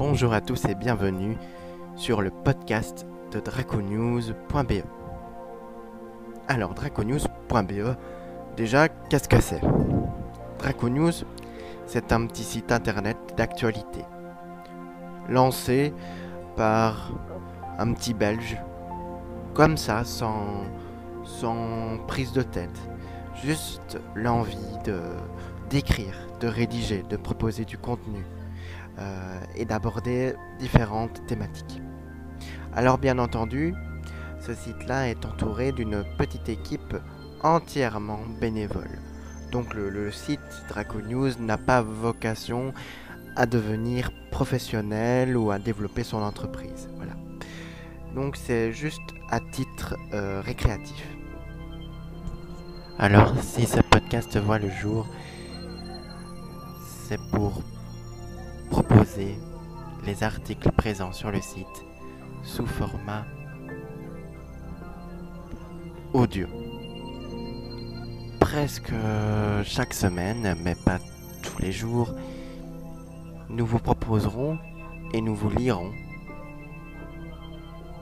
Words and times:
Bonjour 0.00 0.32
à 0.32 0.40
tous 0.40 0.64
et 0.64 0.74
bienvenue 0.74 1.36
sur 1.94 2.22
le 2.22 2.30
podcast 2.30 3.06
de 3.32 3.38
draconews.be. 3.38 4.82
Alors, 6.48 6.72
draconews.be, 6.72 7.96
déjà, 8.56 8.88
qu'est-ce 8.88 9.28
que 9.28 9.42
c'est? 9.42 9.60
Draconews, 10.58 11.12
c'est 11.84 12.12
un 12.12 12.26
petit 12.26 12.44
site 12.44 12.72
internet 12.72 13.18
d'actualité, 13.36 14.00
lancé 15.28 15.92
par 16.56 17.12
un 17.78 17.92
petit 17.92 18.14
belge, 18.14 18.56
comme 19.52 19.76
ça, 19.76 20.04
sans, 20.04 20.62
sans 21.24 21.98
prise 22.08 22.32
de 22.32 22.40
tête, 22.40 22.88
juste 23.44 24.00
l'envie 24.14 24.78
de 24.86 24.98
d'écrire, 25.68 26.14
de 26.40 26.48
rédiger, 26.48 27.04
de 27.10 27.18
proposer 27.18 27.66
du 27.66 27.76
contenu 27.76 28.24
et 29.56 29.64
d'aborder 29.64 30.34
différentes 30.58 31.26
thématiques. 31.26 31.80
Alors 32.74 32.98
bien 32.98 33.18
entendu, 33.18 33.74
ce 34.40 34.54
site-là 34.54 35.08
est 35.08 35.24
entouré 35.24 35.72
d'une 35.72 36.04
petite 36.16 36.48
équipe 36.48 36.96
entièrement 37.42 38.20
bénévole. 38.40 38.98
Donc 39.50 39.74
le, 39.74 40.10
site 40.12 40.40
Draco 40.68 41.00
News 41.00 41.30
n'a 41.40 41.58
pas 41.58 41.82
vocation 41.82 42.72
à 43.36 43.46
devenir 43.46 44.10
professionnel 44.30 45.36
ou 45.36 45.50
à 45.50 45.58
développer 45.58 46.04
son 46.04 46.18
entreprise. 46.18 46.88
Voilà. 46.96 47.14
Donc 48.14 48.36
c'est 48.36 48.72
juste 48.72 49.00
à 49.30 49.40
titre 49.40 49.96
euh, 50.12 50.40
récréatif. 50.40 51.04
Alors 52.98 53.34
si 53.42 53.66
ce 53.66 53.80
podcast 53.80 54.36
voit 54.38 54.58
le 54.58 54.70
jour, 54.70 55.06
c'est 57.08 57.20
pour 57.32 57.62
proposer 58.90 59.38
les 60.04 60.22
articles 60.24 60.70
présents 60.72 61.12
sur 61.12 61.30
le 61.30 61.40
site 61.40 61.84
sous 62.42 62.66
format 62.66 63.24
audio. 66.12 66.48
Presque 68.40 68.92
chaque 69.64 69.94
semaine, 69.94 70.56
mais 70.64 70.74
pas 70.74 70.98
tous 71.42 71.62
les 71.62 71.72
jours, 71.72 72.14
nous 73.48 73.66
vous 73.66 73.78
proposerons 73.78 74.58
et 75.12 75.20
nous 75.20 75.36
vous 75.36 75.50
lirons 75.50 75.92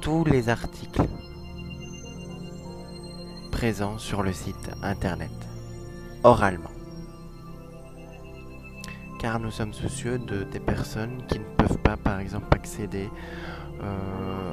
tous 0.00 0.24
les 0.24 0.48
articles 0.48 1.08
présents 3.52 3.98
sur 3.98 4.22
le 4.24 4.32
site 4.32 4.70
internet, 4.82 5.30
oralement 6.24 6.81
car 9.22 9.38
nous 9.38 9.52
sommes 9.52 9.72
soucieux 9.72 10.18
de, 10.18 10.42
des 10.42 10.58
personnes 10.58 11.22
qui 11.28 11.38
ne 11.38 11.44
peuvent 11.44 11.78
pas, 11.78 11.96
par 11.96 12.18
exemple, 12.18 12.48
accéder 12.50 13.08
euh, 13.80 14.52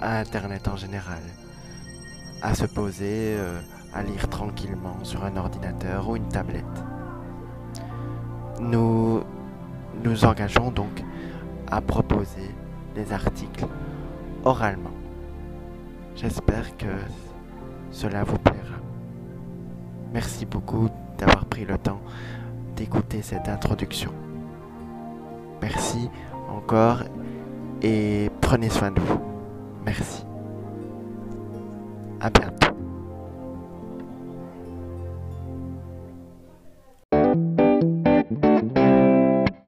à 0.00 0.20
Internet 0.20 0.68
en 0.68 0.76
général, 0.76 1.20
à 2.42 2.54
se 2.54 2.66
poser, 2.66 3.34
euh, 3.36 3.60
à 3.92 4.04
lire 4.04 4.28
tranquillement 4.28 5.02
sur 5.02 5.24
un 5.24 5.36
ordinateur 5.36 6.08
ou 6.08 6.14
une 6.14 6.28
tablette. 6.28 6.64
Nous 8.60 9.24
nous 10.04 10.24
engageons 10.24 10.70
donc 10.70 11.02
à 11.72 11.80
proposer 11.80 12.54
des 12.94 13.12
articles 13.12 13.66
oralement. 14.44 14.94
J'espère 16.14 16.76
que 16.76 16.86
cela 17.90 18.22
vous 18.22 18.38
plaira. 18.38 18.78
Merci 20.12 20.46
beaucoup 20.46 20.88
d'avoir 21.18 21.46
pris 21.46 21.64
le 21.64 21.78
temps 21.78 22.00
d'écouter 22.80 23.20
cette 23.20 23.46
introduction. 23.46 24.10
Merci 25.60 26.08
encore 26.48 27.02
et 27.82 28.30
prenez 28.40 28.70
soin 28.70 28.90
de 28.90 29.00
vous. 29.00 29.20
Merci. 29.84 30.24
À 32.22 32.30
bientôt. 32.30 32.59